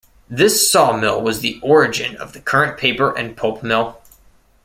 This 0.31 0.67
sawmill 0.71 1.21
was 1.21 1.41
the 1.41 1.59
origin 1.61 2.15
of 2.15 2.33
the 2.33 2.39
current 2.41 2.75
paper 2.75 3.15
and 3.15 3.37
pulp 3.37 3.61
mill. 3.61 4.01